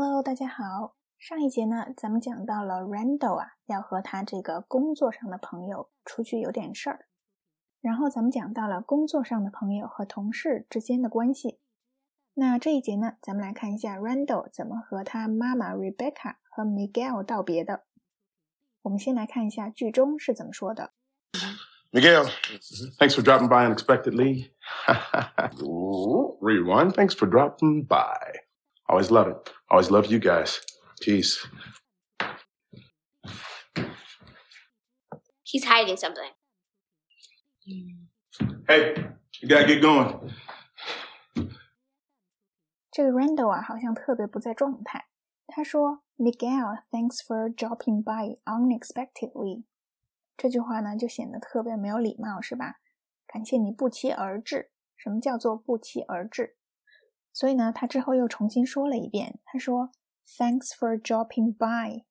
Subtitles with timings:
[0.00, 0.94] Hello，大家好。
[1.18, 7.06] 上一节呢，咱们讲到了 Randall 啊，要和他这个工作上的朋友出去有点事儿。
[7.80, 11.58] 然后咱们讲到了工作上的朋友和同事之间的关系。
[12.34, 17.82] 那这一节呢，咱们来看一下 Randall 怎么和他妈妈 Rebecca 和 Miguel 道别的。
[18.82, 20.92] 我们先来看一下剧中是怎么说的。
[21.90, 22.30] Miguel,
[23.00, 24.52] thanks for dropping by unexpectedly.
[26.40, 28.46] Rewind, thanks for dropping by.
[28.87, 29.51] Always love it.
[29.69, 30.59] Always love you guys.
[31.01, 31.45] Peace.
[35.43, 36.31] He's hiding something.
[38.67, 38.95] Hey,
[39.41, 40.31] you gotta get going.
[42.91, 45.07] 这个 Randall 啊，好像特别不在状态。
[45.47, 49.65] 他说：“Miguel, thanks for dropping by unexpectedly。”
[50.35, 52.79] 这句话呢，就显得特别没有礼貌，是吧？
[53.27, 54.71] 感谢你不期而至。
[54.95, 56.55] 什么叫做不期而至？
[57.38, 59.92] 所以呢，他之后又重新说了一遍，他说
[60.26, 62.02] ：“Thanks for dropping by。”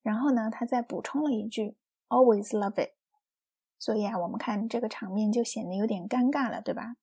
[0.00, 1.76] 然后呢，他再补充了一句
[2.08, 2.90] ：“Always love it。”
[3.80, 6.94] 所以啊，我们看这个场面就显得有点尴尬了，对吧？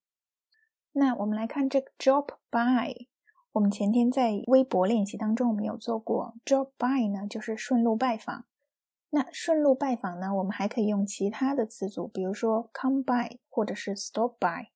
[0.93, 3.07] 那我们来看这个 “drop by”。
[3.51, 8.45] 我们前天在微博练习当中，我们有做过 “drop by” 呢，就是顺路拜访。
[9.09, 14.71] 那顺路拜访呢，我们还可以用其他的词组，比如说 “come by” 或者是 “stop by”。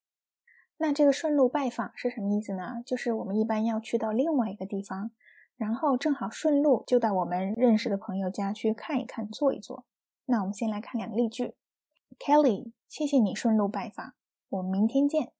[0.80, 2.82] 那这个顺路拜访是什么意思呢？
[2.86, 5.10] 就是我们一般要去到另外一个地方，
[5.56, 9.84] 然后正好顺路就到我们认识的朋友家去看一看、坐一坐。
[10.26, 11.56] 那我们先来看两个例句
[12.18, 14.14] ：Kelly，谢谢你顺路拜访，
[14.50, 15.32] 我们明天见。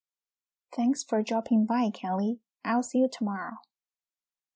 [0.72, 2.41] Thanks for dropping by, Kelly.
[2.64, 3.59] I'll see you tomorrow.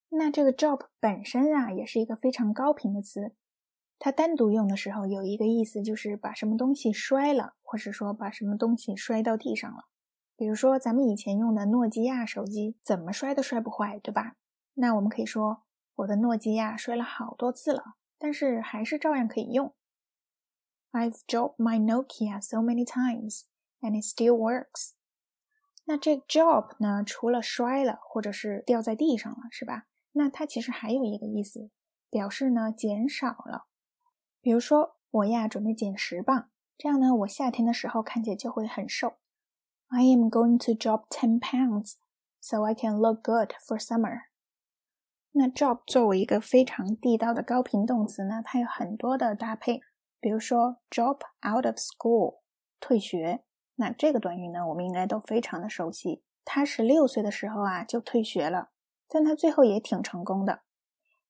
[0.09, 3.37] 那这个 drop 本身啊，也是一个非常高频的词，
[4.01, 9.85] 它单独用的时候有一个意思，就是把什么东西摔了，或者说把什么东西摔到地上了。
[10.43, 14.35] 比如说，咱们以前用的诺基亚手机，怎么摔都摔不坏，对吧？
[14.75, 15.63] 那我们可以说，
[15.95, 19.73] 我的诺基亚摔了好多次了，但是还是照样可以用。
[20.91, 23.43] I've dropped my Nokia so many times,
[23.81, 24.95] and it still works。
[25.85, 29.85] 那这 drop 呢，除了摔了，或者是掉在地上了，是吧？
[30.11, 31.71] 那它其实还有一个意思，
[32.11, 33.67] 表示呢减少了。
[34.41, 39.19] 比如说，我呀准备减十磅，这样呢，我夏天的时候看起来就会很瘦。
[39.92, 41.94] I am going to drop ten pounds
[42.42, 44.24] so I can look good for summer。
[45.32, 49.80] 那 drop 作为一个非常地道的高频动词呢，它有很多的搭配，
[50.20, 52.40] 比如说 drop out of school，
[52.80, 53.44] 退学。
[53.76, 56.24] 那这个短语呢，我们应该都非常的熟悉。
[56.44, 58.72] 他十六岁的时候啊就退学了，
[59.08, 60.64] 但他最后也挺成功的。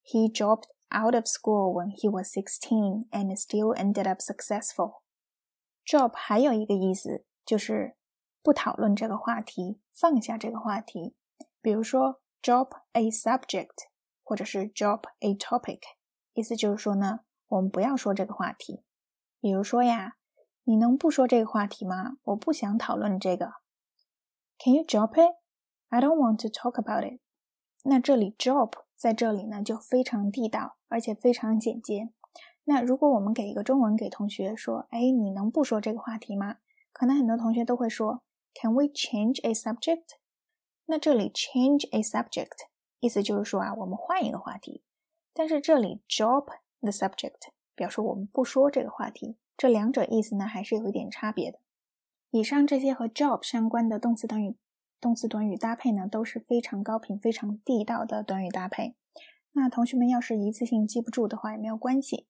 [0.04, 7.96] He dropped out of school when he was sixteen and still ended up successful。drop 还有一个意思就是。
[8.43, 11.15] 不讨论这个话题，放下这个话题。
[11.61, 13.87] 比如说，drop a subject，
[14.25, 15.81] 或者是 drop a topic，
[16.33, 18.83] 意思就是说呢，我们不要说这个话题。
[19.41, 20.17] 比如说呀，
[20.65, 22.17] 你能不说这个话题吗？
[22.25, 23.53] 我不想讨论这个。
[24.59, 25.37] Can you drop it?
[25.89, 27.21] I don't want to talk about it.
[27.85, 32.11] 那这里 drop 在这里呢就非常地道，而且非常简洁。
[32.65, 36.57] 那如果我们给一个中文给同学说，哎，你能不说这个话题吗？
[36.93, 38.23] 可能很多同学都会说。
[38.55, 40.17] Can we change a subject？
[40.87, 42.67] 那这里 change a subject
[43.01, 44.83] 意思就是说啊，我们换一个话题。
[45.33, 46.47] 但是这里 drop
[46.81, 49.37] the subject 表示我们不说这个话题。
[49.57, 51.59] 这两者意思呢还是有一点差别的。
[52.31, 54.57] 以上这些和 drop 相关的动词短语、
[55.01, 58.95] 动词短语搭配呢都是非常高频、非常地道的短语搭配。
[59.53, 62.27] 那同学们要是一次性记不住的话也没有关系，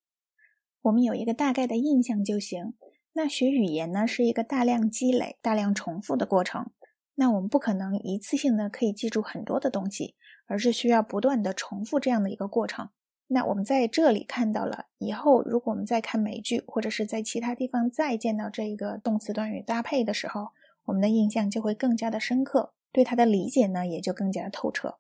[0.82, 2.75] 我们有一个大概的印象就行。
[3.15, 6.71] 那学语言呢，是一个大量积累、大量重复的过程。
[7.15, 10.15] 那我们不可能一次性的可以记住很多的东西，
[10.47, 12.89] 而是需要不断的重复这样的一个过程。
[13.27, 20.49] 那我们在这里看到了，以后如果我们再看美剧，或者是在其他地方再见到这一个动词短语搭配的时候，
[20.87, 24.99] 我们的印象就会更加的深刻，对它的理解呢也就更加的透彻。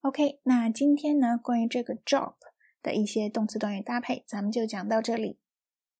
[0.00, 2.34] OK，那今天呢关于这个 job
[2.82, 5.38] 的一些动词短语搭配，咱们就讲到这里。